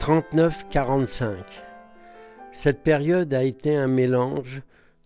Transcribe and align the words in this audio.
39-45. 0.00 1.34
Cette 2.52 2.82
période 2.82 3.34
a 3.34 3.44
été 3.44 3.76
un 3.76 3.86
mélange 3.86 4.62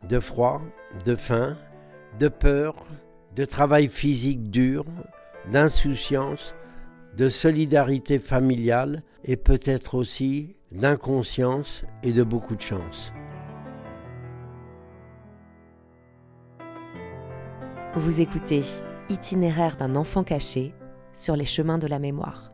de 0.09 0.21
froid, 0.21 0.63
de 1.05 1.17
faim, 1.17 1.59
de 2.21 2.29
peur, 2.29 2.77
de 3.35 3.45
travail 3.45 3.89
physique 3.89 4.51
dur, 4.51 4.85
d'insouciance, 5.51 6.55
de 7.17 7.29
solidarité 7.29 8.21
familiale 8.21 9.03
et 9.25 9.37
peut-être 9.37 9.97
aussi 9.97 10.55
d'inconscience 10.71 11.85
et 12.05 12.13
de 12.13 12.23
beaucoup 12.23 12.55
de 12.55 12.61
chance. 12.61 13.13
Vous 17.95 18.21
écoutez 18.21 18.63
Itinéraire 19.11 19.77
d'un 19.77 19.97
enfant 19.97 20.25
caché 20.25 20.73
sur 21.15 21.37
les 21.37 21.45
chemins 21.45 21.79
de 21.79 21.87
la 21.87 21.99
mémoire. 21.99 22.54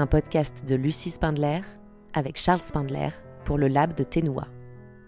Un 0.00 0.06
podcast 0.06 0.66
de 0.66 0.76
Lucie 0.76 1.10
Spindler 1.10 1.60
avec 2.14 2.38
Charles 2.38 2.62
Spindler 2.62 3.10
pour 3.44 3.58
le 3.58 3.68
Lab 3.68 3.92
de 3.92 4.02
Ténoua. 4.02 4.48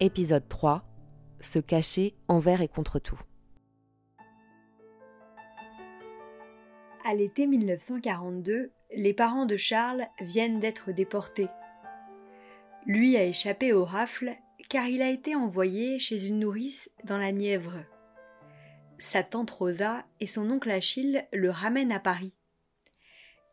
Épisode 0.00 0.46
3 0.50 0.84
Se 1.40 1.58
cacher 1.58 2.14
envers 2.28 2.60
et 2.60 2.68
contre 2.68 2.98
tout. 2.98 3.18
À 7.06 7.14
l'été 7.14 7.46
1942, 7.46 8.70
les 8.94 9.14
parents 9.14 9.46
de 9.46 9.56
Charles 9.56 10.06
viennent 10.20 10.60
d'être 10.60 10.92
déportés. 10.92 11.48
Lui 12.84 13.16
a 13.16 13.24
échappé 13.24 13.72
aux 13.72 13.86
rafles 13.86 14.36
car 14.68 14.88
il 14.88 15.00
a 15.00 15.08
été 15.08 15.34
envoyé 15.34 16.00
chez 16.00 16.26
une 16.26 16.40
nourrice 16.40 16.90
dans 17.04 17.16
la 17.16 17.32
Nièvre. 17.32 17.78
Sa 18.98 19.22
tante 19.22 19.52
Rosa 19.52 20.04
et 20.20 20.26
son 20.26 20.50
oncle 20.50 20.70
Achille 20.70 21.26
le 21.32 21.48
ramènent 21.48 21.92
à 21.92 21.98
Paris. 21.98 22.34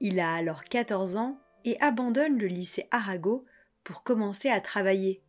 Il 0.02 0.20
a 0.20 0.34
alors 0.34 0.64
14 0.64 1.18
ans 1.18 1.42
et 1.66 1.80
abandonne 1.82 2.38
le 2.38 2.48
lycée 2.48 2.88
Arago 2.92 3.46
pour 3.84 4.04
commencer 4.04 4.50
à 4.50 4.62
travailler. 4.62 5.22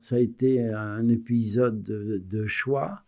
Ça 0.00 0.16
a 0.16 0.18
été 0.18 0.62
un 0.62 1.08
épisode 1.08 1.82
de, 1.82 2.46
choix 2.46 3.02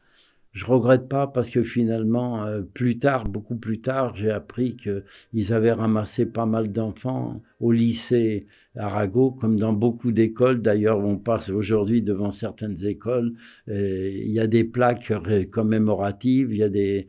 je 0.52 0.64
regrette 0.66 1.08
pas 1.08 1.26
parce 1.26 1.50
que 1.50 1.62
finalement, 1.62 2.44
euh, 2.44 2.62
plus 2.62 2.98
tard, 2.98 3.28
beaucoup 3.28 3.56
plus 3.56 3.80
tard, 3.80 4.14
j'ai 4.16 4.30
appris 4.30 4.76
qu'ils 4.76 5.52
avaient 5.52 5.72
ramassé 5.72 6.26
pas 6.26 6.46
mal 6.46 6.70
d'enfants 6.70 7.42
au 7.60 7.72
lycée 7.72 8.46
Arago, 8.76 9.30
comme 9.30 9.58
dans 9.58 9.72
beaucoup 9.72 10.12
d'écoles. 10.12 10.62
D'ailleurs, 10.62 10.98
on 10.98 11.16
passe 11.16 11.50
aujourd'hui 11.50 12.02
devant 12.02 12.32
certaines 12.32 12.84
écoles, 12.86 13.32
il 13.66 14.30
y 14.30 14.40
a 14.40 14.46
des 14.46 14.64
plaques 14.64 15.12
commémoratives, 15.50 16.52
il 16.52 16.58
y 16.58 16.62
a 16.62 16.70
des, 16.70 17.08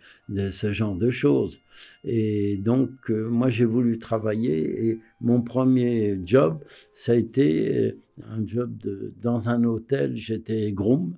ce 0.50 0.74
genre 0.74 0.96
de 0.96 1.10
choses. 1.10 1.62
Et 2.04 2.58
donc, 2.58 2.90
euh, 3.10 3.30
moi, 3.30 3.50
j'ai 3.50 3.66
voulu 3.66 3.98
travailler 3.98 4.88
et 4.88 5.00
mon 5.22 5.42
premier 5.42 6.20
job, 6.24 6.60
ça 6.94 7.14
a 7.14 7.16
été 7.16 7.78
euh, 7.78 7.98
un 8.30 8.46
job 8.46 8.78
de, 8.78 9.14
dans 9.22 9.50
un 9.50 9.64
hôtel. 9.64 10.16
J'étais 10.16 10.72
groom 10.72 11.14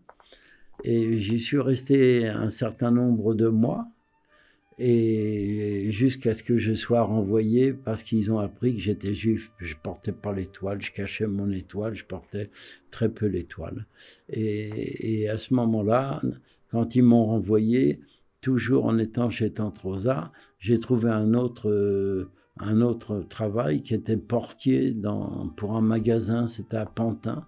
et 0.88 1.18
j'y 1.18 1.40
suis 1.40 1.60
resté 1.60 2.28
un 2.28 2.50
certain 2.50 2.92
nombre 2.92 3.34
de 3.34 3.48
mois, 3.48 3.88
et 4.78 5.88
jusqu'à 5.90 6.36
ce 6.36 6.44
que 6.44 6.60
je 6.60 6.74
sois 6.74 7.02
renvoyé 7.02 7.74
parce 7.74 8.04
qu'ils 8.04 8.32
ont 8.32 8.38
appris 8.38 8.76
que 8.76 8.82
j'étais 8.82 9.16
juif. 9.16 9.52
Je 9.58 9.74
portais 9.82 10.12
pas 10.12 10.32
l'étoile, 10.32 10.82
je 10.84 10.92
cachais 10.92 11.26
mon 11.26 11.50
étoile, 11.50 11.96
je 11.96 12.06
portais 12.06 12.52
très 12.92 13.10
peu 13.10 13.26
l'étoile. 13.26 13.88
Et, 14.30 15.28
à 15.28 15.40
ce 15.40 15.56
moment-là, 15.56 16.22
quand 16.70 16.96
ils 16.96 17.04
m'ont 17.04 17.26
renvoyé, 17.26 18.02
toujours 18.42 18.86
en 18.86 19.00
étant 19.00 19.32
chez 19.32 19.50
Tante 19.52 19.80
Rosa, 19.80 20.32
j'ai 20.60 20.78
trouvé 20.78 21.10
un 21.10 21.34
autre, 21.34 22.30
un 22.60 22.82
autre 22.82 23.26
travail 23.28 23.82
qui 23.82 23.96
était 23.96 24.18
portier 24.18 24.92
dans, 24.92 25.48
pour 25.58 25.76
un 25.76 25.82
magasin, 25.82 26.46
c'était 26.46 26.78
à 26.78 26.86
Pantin, 26.86 27.48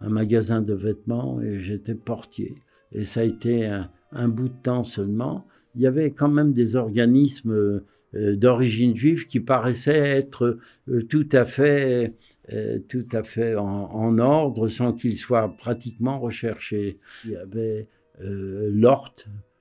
un 0.00 0.10
magasin 0.10 0.60
de 0.60 0.74
vêtements, 0.74 1.40
et 1.40 1.60
j'étais 1.60 1.94
portier 1.94 2.56
et 2.94 3.04
ça 3.04 3.20
a 3.20 3.24
été 3.24 3.66
un, 4.12 4.28
bout 4.28 4.48
de 4.48 4.62
temps 4.62 4.84
seulement, 4.84 5.46
il 5.74 5.82
y 5.82 5.86
avait 5.86 6.12
quand 6.12 6.28
même 6.28 6.52
des 6.52 6.76
organismes 6.76 7.82
euh, 8.14 8.36
d'origine 8.36 8.96
juive 8.96 9.26
qui 9.26 9.40
paraissaient 9.40 9.98
être 9.98 10.58
euh, 10.88 11.02
tout 11.02 11.28
à 11.32 11.44
fait, 11.44 12.14
euh, 12.52 12.78
tout 12.88 13.06
à 13.12 13.22
fait 13.22 13.56
en, 13.56 14.18
ordre 14.18 14.68
sans 14.68 14.92
qu'ils 14.92 15.16
soient 15.16 15.56
pratiquement 15.56 16.20
recherchés. 16.20 16.98
Il 17.24 17.32
y 17.32 17.36
avait 17.36 17.88
l'ORT, 18.20 19.16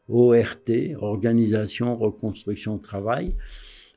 ORT, 0.07 0.69
Organisation 0.99 1.97
Reconstruction 1.97 2.77
Travail, 2.77 3.35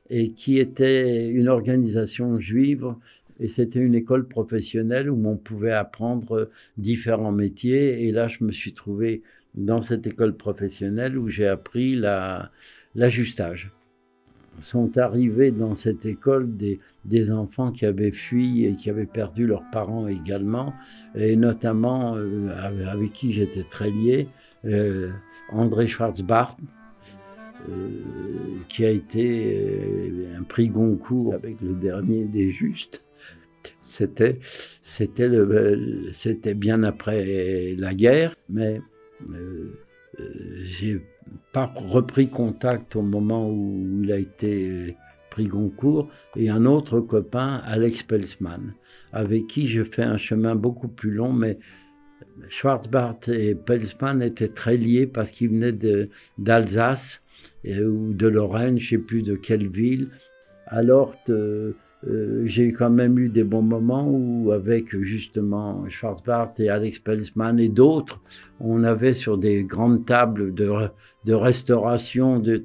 et 0.09 0.31
qui 0.31 0.57
était 0.57 1.27
une 1.27 1.47
organisation 1.47 2.39
juive 2.39 2.95
et 3.39 3.47
c'était 3.47 3.79
une 3.79 3.95
école 3.95 4.27
professionnelle 4.27 5.09
où 5.09 5.27
on 5.27 5.37
pouvait 5.37 5.73
apprendre 5.73 6.49
différents 6.77 7.31
métiers. 7.31 8.07
Et 8.07 8.11
là, 8.11 8.27
je 8.27 8.43
me 8.43 8.51
suis 8.51 8.73
trouvé 8.73 9.21
dans 9.53 9.81
cette 9.81 10.07
école 10.07 10.35
professionnelle 10.35 11.17
où 11.17 11.29
j'ai 11.29 11.47
appris 11.47 11.95
l'ajustage. 12.95 13.71
Sont 14.59 14.97
arrivés 14.97 15.51
dans 15.51 15.75
cette 15.75 16.07
école 16.07 16.57
des, 16.57 16.79
des, 17.05 17.31
enfants 17.31 17.71
qui 17.71 17.85
avaient 17.85 18.11
fui 18.11 18.65
et 18.65 18.73
qui 18.73 18.89
avaient 18.89 19.05
perdu 19.05 19.45
leurs 19.45 19.69
parents 19.71 20.07
également, 20.07 20.73
et 21.13 21.35
notamment 21.35 22.15
euh, 22.15 22.49
avec, 22.83 23.13
qui 23.13 23.33
j'étais 23.33 23.61
très 23.61 23.91
lié, 23.91 24.27
euh, 24.65 25.11
André 25.51 25.85
Schwarzbart, 25.85 26.57
euh, 27.69 27.89
qui 28.67 28.83
a 28.83 28.89
été 28.89 29.69
un 30.35 30.41
prix 30.41 30.69
Goncourt 30.69 31.35
avec 31.35 31.61
le 31.61 31.73
dernier 31.73 32.25
des 32.25 32.49
justes. 32.49 33.06
C'était, 33.79 34.39
c'était, 34.81 35.27
le, 35.29 36.09
c'était 36.11 36.53
bien 36.53 36.83
après 36.83 37.75
la 37.77 37.93
guerre, 37.93 38.33
mais 38.49 38.81
euh, 39.31 39.79
euh, 40.19 40.23
j'ai 40.63 41.01
pas 41.53 41.71
repris 41.75 42.27
contact 42.29 42.95
au 42.95 43.01
moment 43.01 43.49
où 43.49 44.01
il 44.03 44.11
a 44.11 44.17
été 44.17 44.95
pris 45.29 45.45
Goncourt, 45.45 46.09
et 46.35 46.49
un 46.49 46.65
autre 46.65 46.99
copain, 46.99 47.61
Alex 47.65 48.03
Pelsman, 48.03 48.73
avec 49.13 49.47
qui 49.47 49.67
je 49.67 49.83
fais 49.83 50.03
un 50.03 50.17
chemin 50.17 50.55
beaucoup 50.55 50.87
plus 50.87 51.11
long, 51.11 51.31
mais 51.31 51.59
Schwarzbart 52.49 53.19
et 53.27 53.53
Pelsman 53.53 54.21
étaient 54.21 54.47
très 54.47 54.77
liés 54.77 55.05
parce 55.05 55.31
qu'ils 55.31 55.49
venaient 55.49 55.77
d'Alsace 56.37 57.21
ou 57.65 58.13
de 58.13 58.27
Lorraine, 58.27 58.79
je 58.79 58.95
ne 58.95 58.99
sais 59.01 59.05
plus 59.05 59.21
de 59.21 59.35
quelle 59.35 59.67
ville. 59.67 60.09
Alors, 60.67 61.15
euh, 62.05 62.43
j'ai 62.45 62.71
quand 62.73 62.91
même 62.91 63.17
eu 63.17 63.29
des 63.29 63.43
bons 63.43 63.63
moments 63.63 64.07
où, 64.07 64.51
avec 64.51 64.95
justement 65.01 65.83
Schwarzbart 65.89 66.53
et 66.59 66.69
Alex 66.69 66.99
Pelsman 66.99 67.59
et 67.59 67.69
d'autres, 67.69 68.21
on 68.59 68.83
avait 68.83 69.13
sur 69.13 69.37
des 69.37 69.63
grandes 69.63 70.05
tables 70.05 70.53
de, 70.53 70.71
de 71.25 71.33
restauration 71.33 72.39
de, 72.39 72.63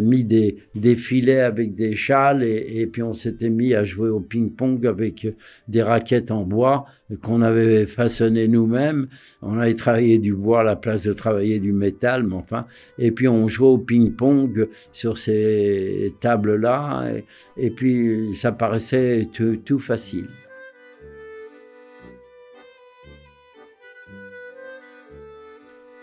mis 0.00 0.24
des, 0.24 0.58
des, 0.74 0.96
filets 0.96 1.40
avec 1.40 1.74
des 1.74 1.94
châles 1.96 2.42
et, 2.42 2.86
puis 2.86 3.02
on 3.02 3.14
s'était 3.14 3.50
mis 3.50 3.74
à 3.74 3.84
jouer 3.84 4.08
au 4.08 4.20
ping-pong 4.20 4.86
avec 4.86 5.26
des 5.68 5.82
raquettes 5.82 6.30
en 6.30 6.44
bois 6.44 6.84
qu'on 7.22 7.42
avait 7.42 7.86
façonnées 7.86 8.46
nous-mêmes. 8.46 9.08
On 9.42 9.58
avait 9.58 9.74
travaillé 9.74 10.18
du 10.18 10.34
bois 10.34 10.60
à 10.60 10.64
la 10.64 10.76
place 10.76 11.02
de 11.02 11.12
travailler 11.12 11.58
du 11.58 11.72
métal, 11.72 12.22
mais 12.22 12.36
enfin. 12.36 12.66
Et 12.98 13.10
puis 13.10 13.26
on 13.26 13.48
jouait 13.48 13.68
au 13.68 13.78
ping-pong 13.78 14.68
sur 14.92 15.18
ces 15.18 16.14
tables-là 16.20 17.10
et 17.56 17.70
puis 17.70 18.36
ça 18.36 18.49
paraissait 18.52 19.28
tout, 19.32 19.78
facile. 19.78 20.28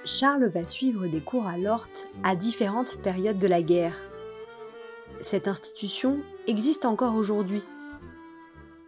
Charles 0.05 0.47
va 0.47 0.65
suivre 0.65 1.07
des 1.07 1.19
cours 1.19 1.47
à 1.47 1.57
l'Ort 1.57 1.87
à 2.23 2.35
différentes 2.35 2.97
périodes 3.01 3.39
de 3.39 3.47
la 3.47 3.61
guerre. 3.61 3.99
Cette 5.21 5.47
institution 5.47 6.19
existe 6.47 6.85
encore 6.85 7.15
aujourd'hui. 7.15 7.63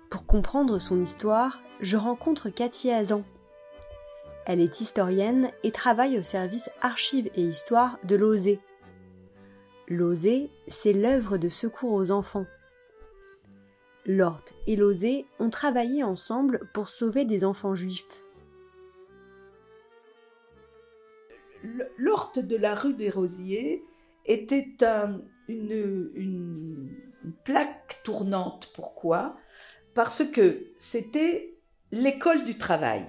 Pour 0.10 0.26
comprendre 0.26 0.80
son 0.80 1.02
histoire, 1.02 1.62
je 1.82 1.98
rencontre 1.98 2.50
Cathy 2.50 2.92
Azan. 2.92 3.24
Elle 4.46 4.62
est 4.62 4.82
historienne 4.82 5.52
et 5.64 5.72
travaille 5.72 6.18
au 6.18 6.24
service 6.24 6.70
Archives 6.82 7.30
et 7.36 7.44
Histoire 7.44 8.00
de 8.04 8.16
l'OSE. 8.16 8.58
L'OSE, 9.88 10.50
c'est 10.68 10.94
l'œuvre 10.94 11.38
de 11.38 11.50
secours 11.50 11.94
aux 11.94 12.12
enfants. 12.12 12.46
Lort 14.12 14.42
et 14.66 14.76
l'OSE 14.76 15.24
ont 15.38 15.52
travaillé 15.52 16.04
ensemble 16.04 16.68
pour 16.74 16.90
sauver 16.90 17.26
des 17.26 17.46
enfants 17.46 17.76
juifs. 17.76 18.06
l'horte 21.98 22.40
de 22.40 22.56
la 22.56 22.74
rue 22.74 22.94
des 22.94 23.10
Rosiers 23.12 23.84
était 24.26 24.68
une, 25.48 26.90
plaque 27.44 28.02
tournante. 28.04 28.72
Pourquoi? 28.74 29.36
Parce 29.94 30.24
que 30.24 30.72
c'était 30.80 31.54
l'école 31.92 32.46
du 32.46 32.58
travail. 32.58 33.06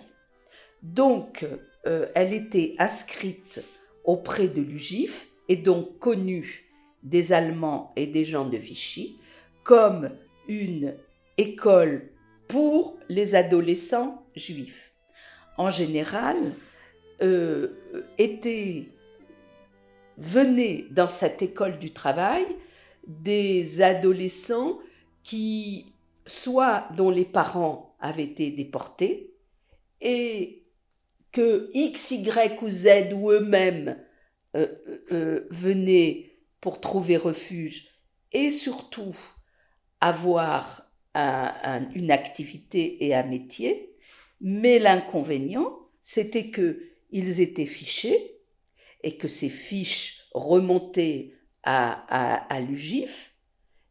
Donc, 0.82 1.46
euh, 1.86 2.08
elle 2.14 2.34
était 2.34 2.74
inscrite 2.78 3.62
auprès 4.04 4.48
de 4.48 4.60
l'UGIF 4.60 5.28
et 5.48 5.56
donc 5.56 5.98
connue 5.98 6.66
des 7.02 7.32
Allemands 7.32 7.92
et 7.96 8.06
des 8.06 8.26
gens 8.26 8.46
de 8.46 8.58
Vichy 8.58 9.18
comme 9.62 10.10
une 10.50 10.94
école 11.38 12.10
pour 12.48 12.98
les 13.08 13.34
adolescents 13.36 14.26
juifs. 14.34 14.92
En 15.56 15.70
général, 15.70 16.36
euh, 17.22 17.68
étaient, 18.18 18.88
venaient 20.18 20.86
dans 20.90 21.08
cette 21.08 21.40
école 21.42 21.78
du 21.78 21.92
travail 21.92 22.44
des 23.06 23.80
adolescents 23.80 24.80
qui, 25.22 25.92
soit 26.26 26.88
dont 26.96 27.10
les 27.10 27.24
parents 27.24 27.94
avaient 28.00 28.24
été 28.24 28.50
déportés, 28.50 29.34
et 30.00 30.64
que 31.30 31.70
X, 31.74 32.10
Y 32.10 32.60
ou 32.62 32.70
Z 32.70 33.12
ou 33.14 33.30
eux-mêmes 33.30 33.96
euh, 34.56 34.66
euh, 35.12 35.46
venaient 35.50 36.32
pour 36.60 36.80
trouver 36.80 37.16
refuge, 37.16 37.88
et 38.32 38.50
surtout 38.50 39.16
avoir 40.00 40.86
une 41.94 42.10
activité 42.10 43.04
et 43.04 43.14
un 43.14 43.24
métier, 43.24 43.96
mais 44.40 44.78
l'inconvénient, 44.78 45.78
c'était 46.02 46.48
que 46.50 46.82
ils 47.10 47.40
étaient 47.40 47.66
fichés 47.66 48.38
et 49.02 49.16
que 49.16 49.28
ces 49.28 49.48
fiches 49.48 50.28
remontaient 50.32 51.34
à, 51.62 52.46
à, 52.46 52.60
l'UGIF 52.60 53.34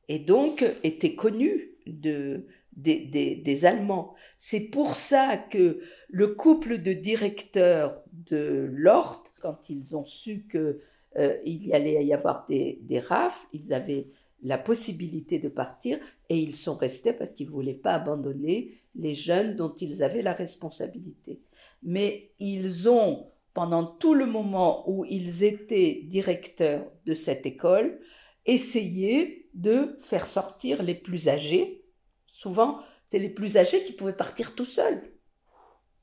et 0.07 0.19
donc 0.19 0.65
étaient 0.83 1.13
connues 1.15 1.71
de, 1.85 2.47
des, 2.75 3.65
Allemands. 3.65 4.15
C'est 4.37 4.61
pour 4.61 4.95
ça 4.95 5.37
que 5.37 5.81
le 6.07 6.27
couple 6.27 6.79
de 6.79 6.93
directeurs 6.93 8.01
de 8.11 8.69
l'Ort, 8.71 9.23
quand 9.41 9.69
ils 9.69 9.95
ont 9.95 10.05
su 10.05 10.47
qu'il 10.49 10.79
euh, 11.17 11.37
y 11.43 11.73
allait 11.73 12.03
y 12.05 12.13
avoir 12.13 12.45
des, 12.47 12.79
des 12.83 12.99
rafles, 12.99 13.45
ils 13.53 13.73
avaient 13.73 14.07
la 14.43 14.57
possibilité 14.57 15.39
de 15.39 15.49
partir 15.49 15.99
et 16.29 16.37
ils 16.37 16.55
sont 16.55 16.75
restés 16.75 17.13
parce 17.13 17.31
qu'ils 17.31 17.47
ne 17.47 17.51
voulaient 17.51 17.73
pas 17.73 17.93
abandonner 17.93 18.73
les 18.95 19.15
jeunes 19.15 19.55
dont 19.55 19.73
ils 19.75 20.03
avaient 20.03 20.21
la 20.21 20.33
responsabilité. 20.33 21.41
Mais 21.83 22.31
ils 22.39 22.89
ont, 22.89 23.27
pendant 23.53 23.85
tout 23.85 24.13
le 24.13 24.25
moment 24.25 24.89
où 24.89 25.05
ils 25.05 25.43
étaient 25.43 26.01
directeurs 26.05 26.89
de 27.05 27.13
cette 27.13 27.45
école, 27.45 27.99
essayé 28.45 29.49
de 29.53 29.95
faire 29.99 30.25
sortir 30.25 30.83
les 30.83 30.95
plus 30.95 31.27
âgés. 31.27 31.83
Souvent, 32.27 32.79
c'est 33.09 33.19
les 33.19 33.29
plus 33.29 33.57
âgés 33.57 33.83
qui 33.83 33.93
pouvaient 33.93 34.13
partir 34.13 34.55
tout 34.55 34.65
seuls. 34.65 35.08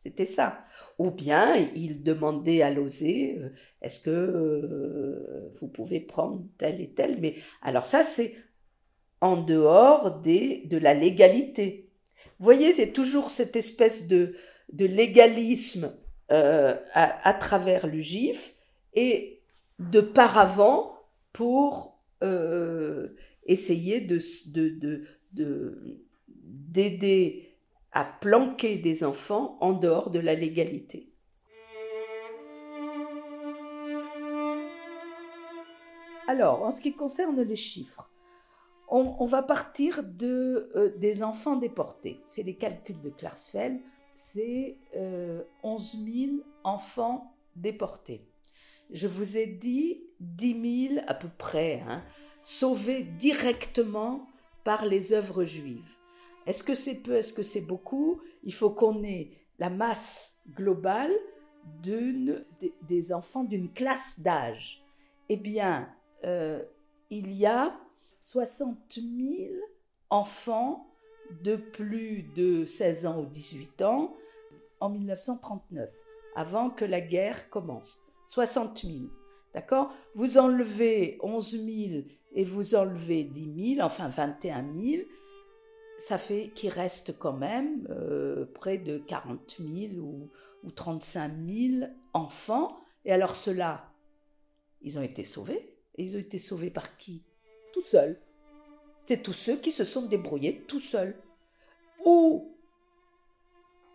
C'était 0.07 0.25
ça. 0.25 0.65
Ou 1.01 1.11
bien 1.11 1.57
ils 1.75 2.05
demandaient 2.05 2.63
à 2.63 2.71
l'osé, 2.71 3.39
euh, 3.41 3.49
est-ce 3.83 3.99
que 3.99 4.11
euh, 4.11 5.51
vous 5.59 5.67
pouvez 5.67 5.99
prendre 5.99 6.45
tel 6.59 6.81
et 6.81 6.91
tel? 6.91 7.19
Mais 7.21 7.35
alors 7.61 7.85
ça, 7.85 8.05
c'est 8.05 8.37
en 9.21 9.37
dehors 9.37 10.21
des, 10.21 10.63
de 10.67 10.79
la 10.79 10.95
légalité. 10.95 11.91
Vous 12.39 12.45
voyez, 12.45 12.73
c'est 12.73 12.93
toujours 12.93 13.31
cette 13.31 13.57
espèce 13.57 14.07
de, 14.07 14.37
de 14.73 14.87
légalisme 14.87 15.93
euh, 16.31 16.77
à, 16.93 17.35
travers 17.35 17.89
le 17.89 18.01
GIF 18.01 18.55
et 18.95 19.41
de 19.81 20.01
paravent 20.01 21.01
pour 21.33 21.99
essayer 23.45 24.01
de, 24.01 24.21
de, 24.47 25.03
de, 25.33 26.01
d'aider 26.45 27.46
à 27.97 28.05
planquer 28.05 28.77
des 28.77 29.05
enfants 29.05 29.57
en 29.63 29.73
dehors 29.73 30.11
de 30.11 30.19
la 30.19 30.35
légalité. 30.35 31.09
Alors, 36.29 36.63
en 36.63 36.73
ce 36.73 36.83
qui 36.83 36.93
concerne 36.93 37.41
les 37.41 37.57
chiffres, 37.57 38.11
on, 38.89 39.25
va 39.25 39.43
partir 39.43 40.03
de, 40.03 40.71
euh, 40.77 40.95
des 40.99 41.23
enfants 41.23 41.57
déportés. 41.57 42.21
C'est 42.27 42.43
les 42.43 42.57
calculs 42.57 43.01
de 43.01 43.09
Klarsfeld. 43.09 43.81
C'est 44.15 44.77
11 45.63 45.97
000 46.05 46.33
enfants 46.65 47.35
déportés. 47.55 48.29
Je 48.91 49.07
vous 49.07 49.39
ai 49.39 49.47
dit 49.47 50.03
10 50.21 50.89
000 50.97 51.05
à 51.07 51.15
peu 51.15 51.29
près, 51.39 51.83
hein, 51.89 52.05
sauvés 52.43 53.05
directement 53.05 54.27
par 54.65 54.85
les 54.85 55.15
œuvres 55.15 55.45
juives. 55.45 55.96
Est-ce 56.47 56.63
que 56.63 56.75
c'est 56.75 56.95
peu, 56.95 57.15
est-ce 57.15 57.33
que 57.33 57.43
c'est 57.43 57.61
beaucoup? 57.61 58.21
Il 58.45 58.55
faut 58.55 58.71
qu'on 58.71 59.03
ait 59.03 59.33
la 59.59 59.71
masse 59.71 60.43
globale 60.55 61.13
des, 61.83 63.13
enfants 63.13 63.45
d'une 63.45 63.73
classe 63.73 64.19
d'âge. 64.21 64.85
Eh 65.29 65.37
bien, 65.37 65.89
euh, 66.25 66.63
il 67.11 67.33
y 67.33 67.47
a 67.47 67.77
60 68.27 68.77
000 68.95 69.55
enfants 70.11 70.87
de 71.43 71.57
plus 71.57 72.23
de 72.23 72.65
16 72.65 73.07
ans 73.07 73.21
ou 73.21 73.27
18 73.27 73.83
ans 73.83 74.17
en 74.79 74.91
1939, 74.91 75.91
avant 76.37 76.71
que 76.71 76.85
la 76.85 77.01
guerre 77.01 77.51
commence. 77.51 77.99
60 78.29 78.83
000. 78.83 78.95
D'accord? 79.55 79.93
Vous 80.15 80.39
enlevez 80.39 81.19
11 81.23 81.51
000 81.51 82.03
et 82.35 82.45
vous 82.45 82.75
enlevez 82.75 83.25
10 83.25 83.75
000, 83.77 83.87
enfin 83.87 84.09
21 84.09 84.65
000, 84.75 85.03
ça 85.99 86.19
fait 86.19 86.51
qu'il 86.55 86.71
reste 86.71 87.19
quand 87.19 87.33
même 87.33 87.87
euh, 87.91 88.47
près 88.55 88.79
de 88.79 88.99
40 88.99 89.57
000 89.59 89.95
ou, 89.95 90.31
ou 90.65 90.71
35 90.71 91.33
000 91.47 91.91
enfants. 92.13 92.77
Et 93.05 93.13
alors 93.13 93.37
ceux-là, 93.37 93.91
ils 94.83 94.99
ont 94.99 95.03
été 95.03 95.25
sauvés. 95.25 95.77
Et 95.97 96.05
ils 96.05 96.17
ont 96.17 96.21
été 96.21 96.39
sauvés 96.39 96.71
par 96.71 96.97
qui? 96.97 97.23
Tout 97.73 97.85
seuls. 97.85 98.21
C'est 99.07 99.23
tous 99.23 99.33
ceux 99.33 99.57
qui 99.57 99.73
se 99.73 99.85
sont 99.85 100.03
débrouillés 100.03 100.65
tout 100.69 100.81
seuls. 100.81 101.17
Ou 102.05 102.55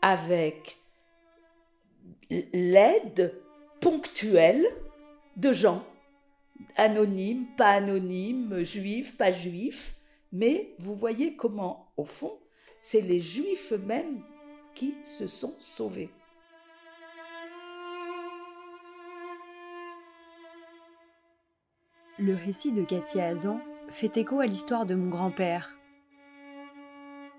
avec 0.01 0.79
l'aide 2.29 3.39
ponctuelle 3.79 4.65
de 5.37 5.53
gens, 5.53 5.83
anonymes, 6.75 7.45
pas 7.55 7.71
anonymes, 7.71 8.63
juifs, 8.63 9.17
pas 9.17 9.31
juifs, 9.31 9.95
mais 10.31 10.73
vous 10.79 10.95
voyez 10.95 11.35
comment, 11.35 11.90
au 12.01 12.05
fond, 12.05 12.39
c'est 12.79 13.01
les 13.01 13.19
Juifs 13.19 13.71
eux-mêmes 13.73 14.23
qui 14.73 14.95
se 15.03 15.27
sont 15.27 15.53
sauvés. 15.59 16.09
Le 22.17 22.35
récit 22.35 22.71
de 22.71 22.83
Cathy 22.83 23.21
Hazan 23.21 23.61
fait 23.89 24.17
écho 24.17 24.39
à 24.39 24.47
l'histoire 24.47 24.87
de 24.87 24.95
mon 24.95 25.09
grand-père. 25.09 25.75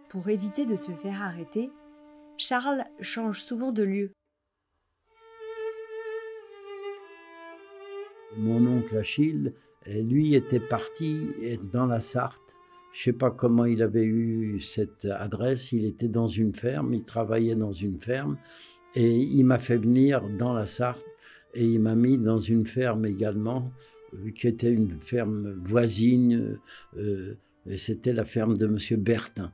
Pour 0.08 0.28
éviter 0.28 0.64
de 0.64 0.76
se 0.76 0.92
faire 0.92 1.20
arrêter, 1.22 1.70
Charles 2.38 2.84
change 3.00 3.42
souvent 3.42 3.72
de 3.72 3.82
lieu. 3.82 4.12
Mon 8.36 8.64
oncle 8.66 8.96
Achille, 8.96 9.54
lui, 9.86 10.34
était 10.34 10.60
parti 10.60 11.30
dans 11.72 11.86
la 11.86 12.00
Sarthe 12.00 12.51
je 12.92 13.02
sais 13.04 13.12
pas 13.12 13.30
comment 13.30 13.64
il 13.64 13.82
avait 13.82 14.04
eu 14.04 14.60
cette 14.60 15.06
adresse. 15.06 15.72
Il 15.72 15.84
était 15.84 16.08
dans 16.08 16.26
une 16.26 16.52
ferme, 16.52 16.92
il 16.94 17.04
travaillait 17.04 17.56
dans 17.56 17.72
une 17.72 17.98
ferme, 17.98 18.36
et 18.94 19.16
il 19.16 19.44
m'a 19.44 19.58
fait 19.58 19.78
venir 19.78 20.22
dans 20.38 20.52
la 20.52 20.66
Sarthe 20.66 21.04
et 21.54 21.66
il 21.66 21.80
m'a 21.80 21.94
mis 21.94 22.18
dans 22.18 22.38
une 22.38 22.66
ferme 22.66 23.04
également, 23.06 23.72
euh, 24.14 24.30
qui 24.30 24.48
était 24.48 24.72
une 24.72 25.00
ferme 25.00 25.52
voisine. 25.64 26.58
Euh, 26.96 27.34
et 27.66 27.78
c'était 27.78 28.12
la 28.12 28.24
ferme 28.24 28.56
de 28.56 28.66
Monsieur 28.66 28.96
Bertin. 28.96 29.52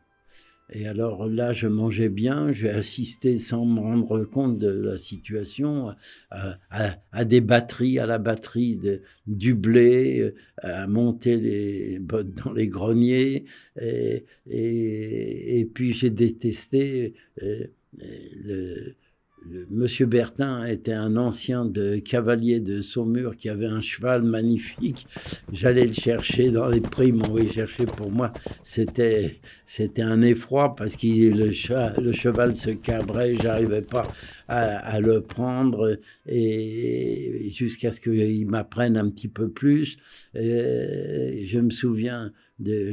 Et 0.70 0.86
alors 0.86 1.26
là, 1.26 1.52
je 1.52 1.66
mangeais 1.66 2.10
bien, 2.10 2.52
j'ai 2.52 2.68
assisté 2.68 3.38
sans 3.38 3.64
me 3.64 3.80
rendre 3.80 4.24
compte 4.24 4.58
de 4.58 4.68
la 4.68 4.98
situation 4.98 5.94
à, 6.30 7.24
des 7.24 7.40
batteries, 7.40 7.98
à 7.98 8.06
la 8.06 8.18
batterie 8.18 8.78
du 9.26 9.54
blé, 9.54 10.34
à 10.58 10.86
monter 10.86 11.36
les, 11.36 11.98
dans 12.00 12.52
les 12.52 12.68
greniers. 12.68 13.46
Et, 13.80 14.26
et, 14.46 15.60
et 15.60 15.64
puis 15.64 15.94
j'ai 15.94 16.10
détesté 16.10 17.14
euh, 17.42 17.66
le, 18.02 18.94
Monsieur 19.70 20.06
Bertin 20.06 20.66
était 20.66 20.92
un 20.92 21.16
ancien 21.16 21.64
de 21.64 21.96
cavalier 21.96 22.60
de 22.60 22.82
Saumur 22.82 23.36
qui 23.36 23.48
avait 23.48 23.66
un 23.66 23.80
cheval 23.80 24.22
magnifique. 24.22 25.06
J'allais 25.52 25.86
le 25.86 25.92
chercher 25.92 26.50
dans 26.50 26.68
les 26.68 26.80
prix, 26.80 27.12
m'envoyer 27.12 27.48
chercher 27.48 27.86
pour 27.86 28.10
moi. 28.10 28.32
C'était, 28.62 29.40
c'était 29.64 30.02
un 30.02 30.22
effroi 30.22 30.76
parce 30.76 30.96
que 30.96 31.06
le, 31.06 32.02
le 32.02 32.12
cheval 32.12 32.56
se 32.56 32.70
cabrait, 32.70 33.34
j'arrivais 33.34 33.82
pas 33.82 34.06
à, 34.48 35.00
le 35.00 35.20
prendre 35.20 35.98
et, 36.26 37.48
jusqu'à 37.50 37.90
ce 37.90 38.00
qu'il 38.00 38.46
m'apprenne 38.46 38.96
un 38.96 39.08
petit 39.08 39.28
peu 39.28 39.48
plus. 39.48 39.98
je 40.34 41.58
me 41.58 41.70
souviens 41.70 42.32
de, 42.58 42.92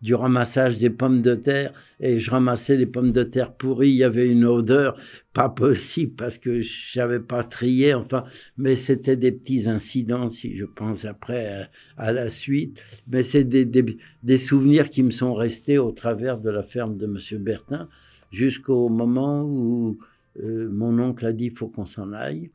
du 0.00 0.14
ramassage 0.14 0.78
des 0.78 0.90
pommes 0.90 1.22
de 1.22 1.34
terre 1.34 1.72
et 1.98 2.20
je 2.20 2.30
ramassais 2.30 2.76
les 2.76 2.86
pommes 2.86 3.10
de 3.10 3.24
terre 3.24 3.52
pourries. 3.52 3.90
Il 3.90 3.96
y 3.96 4.04
avait 4.04 4.28
une 4.28 4.44
odeur 4.44 4.96
pas 5.32 5.48
possible 5.48 6.12
parce 6.14 6.38
que 6.38 6.62
je 6.62 6.98
n'avais 6.98 7.20
pas 7.20 7.42
trié. 7.42 7.94
Enfin, 7.94 8.24
mais 8.56 8.76
c'était 8.76 9.16
des 9.16 9.32
petits 9.32 9.68
incidents, 9.68 10.28
si 10.28 10.56
je 10.56 10.64
pense 10.64 11.04
après 11.04 11.68
à, 11.96 12.12
la 12.12 12.28
suite. 12.28 12.80
Mais 13.08 13.22
c'est 13.22 13.44
des, 13.44 13.64
des, 13.64 14.36
souvenirs 14.36 14.88
qui 14.88 15.02
me 15.02 15.10
sont 15.10 15.34
restés 15.34 15.78
au 15.78 15.90
travers 15.90 16.38
de 16.38 16.50
la 16.50 16.62
ferme 16.62 16.96
de 16.96 17.06
Monsieur 17.06 17.38
Bertin 17.38 17.88
jusqu'au 18.30 18.88
moment 18.88 19.42
où 19.42 19.98
euh, 20.42 20.68
mon 20.70 20.98
oncle 21.00 21.26
a 21.26 21.32
dit 21.32 21.50
faut 21.50 21.68
qu'on 21.68 21.86
s'en 21.86 22.12
aille. 22.12 22.50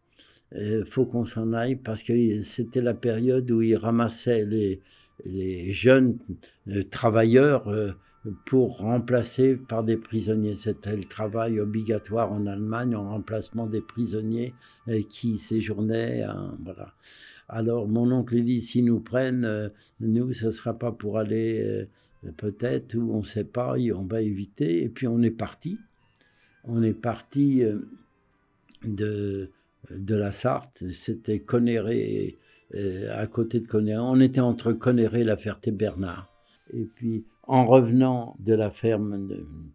Il 0.55 0.83
faut 0.85 1.05
qu'on 1.05 1.25
s'en 1.25 1.51
aille 1.51 1.75
parce 1.75 2.03
que 2.03 2.39
c'était 2.41 2.81
la 2.81 2.93
période 2.93 3.49
où 3.49 3.63
il 3.63 3.75
ramassait 3.75 4.45
les, 4.45 4.81
les 5.25 5.73
jeunes 5.73 6.17
euh, 6.67 6.83
travailleurs 6.83 7.67
euh, 7.69 7.91
pour 8.45 8.77
remplacer 8.77 9.55
par 9.55 9.83
des 9.83 9.97
prisonniers. 9.97 10.55
C'était 10.55 10.95
le 10.95 11.03
travail 11.03 11.59
obligatoire 11.59 12.31
en 12.31 12.45
Allemagne 12.45 12.95
en 12.95 13.09
remplacement 13.09 13.67
des 13.67 13.81
prisonniers 13.81 14.53
euh, 14.87 15.01
qui 15.09 15.37
séjournaient. 15.37 16.25
voilà. 16.63 16.93
Alors 17.49 17.87
mon 17.87 18.11
oncle 18.11 18.41
dit 18.41 18.61
si 18.61 18.81
nous 18.81 19.01
prennent, 19.01 19.71
nous 19.99 20.33
ce 20.33 20.49
sera 20.49 20.73
pas 20.73 20.91
pour 20.91 21.19
aller 21.19 21.85
peut-être 22.37 22.95
ou 22.95 23.13
on 23.13 23.19
ne 23.19 23.25
sait 23.25 23.43
pas, 23.43 23.75
on 23.93 24.03
va 24.03 24.21
éviter. 24.21 24.81
Et 24.83 24.89
puis 24.89 25.07
on 25.07 25.21
est 25.21 25.29
parti. 25.29 25.77
On 26.63 26.81
est 26.81 26.93
parti 26.93 27.63
de 28.85 29.49
la 29.91 30.31
Sarthe. 30.31 30.85
C'était 30.89 31.39
Conéré 31.39 32.37
à 32.73 33.27
côté 33.27 33.59
de 33.59 33.67
Conéré. 33.67 33.99
On 33.99 34.19
était 34.19 34.39
entre 34.39 34.73
Conéré 34.73 35.21
et 35.21 35.23
la 35.23 35.37
Ferté-Bernard. 35.37 36.33
Et 36.73 36.85
puis, 36.85 37.25
en 37.43 37.65
revenant 37.65 38.35
de 38.39 38.53
la 38.53 38.71
ferme 38.71 39.27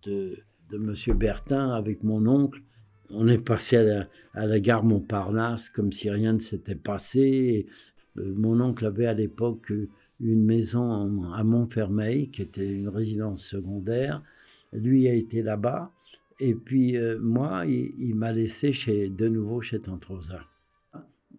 de, 0.02 0.38
M. 0.72 0.94
Bertin 1.16 1.70
avec 1.70 2.02
mon 2.02 2.26
oncle, 2.26 2.62
on 3.10 3.28
est 3.28 3.38
passé 3.38 3.76
à 4.34 4.46
la, 4.46 4.60
gare 4.60 4.84
Montparnasse 4.84 5.70
comme 5.70 5.92
si 5.92 6.10
rien 6.10 6.34
ne 6.34 6.38
s'était 6.38 6.74
passé. 6.74 7.66
Euh, 8.18 8.34
mon 8.36 8.60
oncle 8.60 8.84
avait 8.84 9.06
à 9.06 9.14
l'époque 9.14 9.72
une 10.20 10.44
maison 10.44 11.32
à 11.32 11.44
Montfermeil, 11.44 12.30
qui 12.30 12.42
était 12.42 12.68
une 12.68 12.88
résidence 12.88 13.44
secondaire. 13.44 14.22
Lui 14.72 15.08
a 15.08 15.14
été 15.14 15.42
là-bas. 15.42 15.92
Et 16.40 16.54
puis, 16.54 16.96
euh, 16.96 17.18
moi, 17.20 17.64
il, 17.66 18.14
m'a 18.14 18.32
laissé 18.32 18.72
chez, 18.72 19.08
de 19.08 19.28
nouveau 19.28 19.60
chez 19.60 19.80
Tante 19.80 20.04
Rosa 20.04 20.40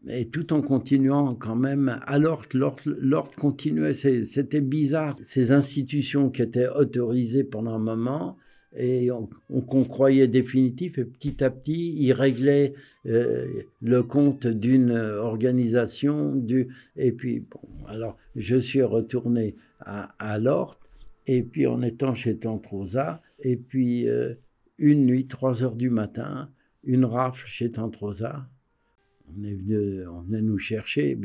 et 0.09 0.27
tout 0.27 0.53
en 0.53 0.61
continuant 0.61 1.35
quand 1.35 1.55
même, 1.55 1.99
alors 2.05 2.45
l'ordre 2.53 3.35
continuait, 3.37 3.93
c'était 3.93 4.61
bizarre. 4.61 5.15
Ces 5.21 5.51
institutions 5.51 6.29
qui 6.29 6.41
étaient 6.41 6.67
autorisées 6.67 7.43
pendant 7.43 7.75
un 7.75 7.79
moment 7.79 8.37
et 8.75 9.09
qu'on 9.67 9.83
croyait 9.83 10.27
définitif, 10.27 10.99
et 10.99 11.05
petit 11.05 11.43
à 11.43 11.49
petit, 11.49 11.95
ils 11.97 12.13
réglaient 12.13 12.73
euh, 13.07 13.47
le 13.81 14.03
compte 14.03 14.45
d'une 14.45 14.91
organisation. 14.91 16.35
Du, 16.35 16.67
et 16.95 17.11
puis, 17.11 17.39
bon, 17.39 17.61
alors 17.87 18.17
je 18.35 18.57
suis 18.57 18.83
retourné 18.83 19.55
à, 19.79 20.13
à 20.19 20.39
et 21.25 21.43
puis 21.43 21.67
en 21.67 21.81
étant 21.81 22.13
chez 22.15 22.37
Tante 22.37 22.67
Rosa, 22.67 23.21
et 23.39 23.55
puis 23.55 24.07
euh, 24.07 24.33
une 24.77 25.05
nuit, 25.05 25.25
3 25.25 25.63
heures 25.63 25.75
du 25.75 25.89
matin, 25.89 26.49
une 26.83 27.05
rafle 27.05 27.45
chez 27.47 27.71
Tante 27.71 27.95
Rosa 27.95 28.47
on 29.37 29.43
est 29.43 29.53
venu, 29.53 30.07
on 30.07 30.21
venait 30.21 30.41
nous 30.41 30.57
chercher. 30.57 31.17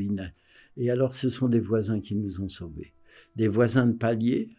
Et 0.76 0.90
alors, 0.90 1.14
ce 1.14 1.28
sont 1.28 1.49
des 1.49 1.61
voisins 1.61 2.00
qui 2.00 2.14
nous 2.14 2.40
ont 2.40 2.49
sauvés. 2.49 2.92
Des 3.37 3.49
voisins 3.49 3.87
de 3.87 3.92
palier 3.92 4.50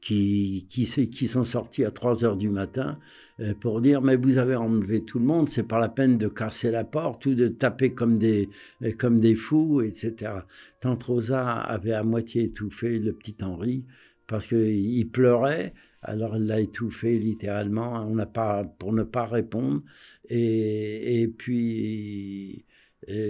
qui, 0.00 0.66
qui, 0.70 1.26
sont 1.26 1.44
sortis 1.44 1.84
à 1.84 1.90
3 1.90 2.24
heures 2.24 2.36
du 2.36 2.48
matin 2.48 2.98
euh, 3.40 3.54
pour 3.54 3.80
dire 3.80 4.00
Mais 4.00 4.16
vous 4.16 4.38
avez 4.38 4.56
enlevé 4.56 5.04
tout 5.04 5.18
le 5.18 5.26
monde, 5.26 5.48
c'est 5.48 5.62
pas 5.62 5.78
la 5.78 5.88
peine 5.88 6.16
de 6.16 6.28
casser 6.28 6.70
la 6.70 6.84
porte 6.84 7.26
ou 7.26 7.34
de 7.34 7.48
taper 7.48 7.92
comme 7.92 8.18
des, 8.18 8.48
euh, 8.82 8.92
comme 8.96 9.20
des 9.20 9.34
fous, 9.34 9.82
etc. 9.82 10.32
Tante 10.80 11.02
Rosa 11.02 11.52
avait 11.52 11.92
à 11.92 12.02
moitié 12.02 12.44
étouffé 12.44 12.98
le 12.98 13.12
petit 13.12 13.36
Henri 13.42 13.84
parce 14.26 14.46
qu'il 14.46 15.08
pleurait. 15.10 15.74
Alors 16.02 16.36
elle 16.36 16.46
l'a 16.46 16.60
étouffé 16.60 17.18
littéralement 17.18 18.06
on 18.06 18.14
n'a 18.14 18.26
pas, 18.26 18.64
pour 18.64 18.92
ne 18.92 19.02
pas 19.02 19.26
répondre. 19.26 19.82
Et, 20.28 21.28
puis 21.36 22.64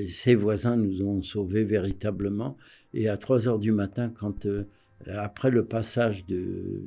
ses 0.09 0.35
voisins 0.35 0.77
nous 0.77 1.03
ont 1.03 1.23
sauvés 1.23 1.65
véritablement. 1.65 2.57
Et 2.93 3.09
à 3.09 3.17
3 3.17 3.49
heures 3.49 3.59
du 3.59 3.73
matin, 3.73 4.12
quand, 4.15 4.47
euh, 4.47 4.65
après 5.07 5.50
le 5.50 5.65
passage 5.65 6.27
de, 6.27 6.83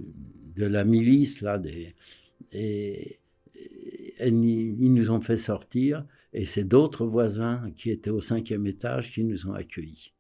la 0.58 0.84
milice, 0.84 1.42
là, 1.42 1.62
et, 2.52 3.20
ils 4.20 4.94
nous 4.94 5.12
ont 5.12 5.22
fait 5.22 5.38
sortir. 5.38 6.06
Et 6.34 6.46
c'est 6.46 6.64
d'autres 6.64 7.06
voisins 7.06 7.72
qui 7.76 7.90
étaient 7.92 8.10
au 8.10 8.22
cinquième 8.22 8.66
étage 8.68 9.12
qui 9.12 9.24
nous 9.24 9.48
ont 9.48 9.54
accueillis. 9.54 10.14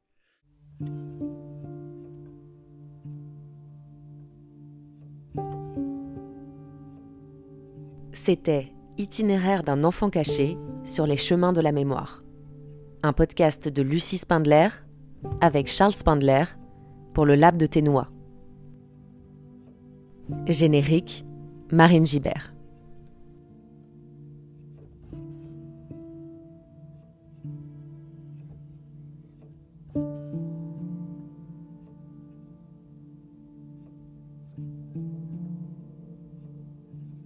C'était 8.25 8.71
Itinéraire 8.97 9.63
d'un 9.63 9.83
enfant 9.83 10.09
caché 10.09 10.57
sur 10.85 11.05
les 11.05 11.17
chemins 11.17 11.51
de 11.51 11.59
la 11.59 11.73
mémoire. 11.73 12.23
Un 13.03 13.11
podcast 13.11 13.67
de 13.67 13.81
Lucie 13.81 14.17
Spindler 14.17 14.69
avec 15.41 15.67
Charles 15.67 15.91
Spindler 15.91 16.45
pour 17.13 17.25
le 17.25 17.35
Lab 17.35 17.57
de 17.57 17.65
Ténois. 17.65 18.07
Générique 20.47 21.25
Marine 21.69 22.05
Gibert. 22.05 22.52